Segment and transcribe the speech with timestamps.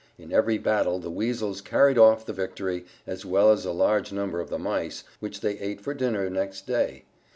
[0.17, 4.39] In every battle the Weasels carried off the victory, as well as a large number
[4.39, 7.05] of the Mice, which they ate for dinner next day.